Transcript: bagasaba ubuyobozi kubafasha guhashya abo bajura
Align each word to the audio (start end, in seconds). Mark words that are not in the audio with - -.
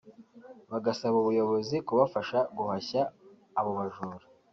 bagasaba 0.71 1.15
ubuyobozi 1.21 1.75
kubafasha 1.87 2.39
guhashya 2.57 3.01
abo 3.59 3.71
bajura 3.77 4.25